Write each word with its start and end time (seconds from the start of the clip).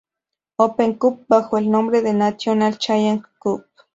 Open 0.57 0.95
Cup, 0.95 1.25
bajo 1.27 1.59
el 1.59 1.69
nombre 1.69 2.01
de 2.01 2.11
"National 2.13 2.79
Challenge 2.79 3.23
Cup". 3.37 3.65